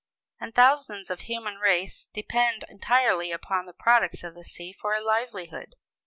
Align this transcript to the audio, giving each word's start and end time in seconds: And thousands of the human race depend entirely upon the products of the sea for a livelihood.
And 0.39 0.55
thousands 0.55 1.11
of 1.11 1.19
the 1.19 1.25
human 1.25 1.57
race 1.59 2.07
depend 2.11 2.65
entirely 2.67 3.31
upon 3.31 3.67
the 3.67 3.73
products 3.73 4.23
of 4.23 4.33
the 4.33 4.43
sea 4.43 4.73
for 4.73 4.95
a 4.95 5.03
livelihood. 5.03 5.75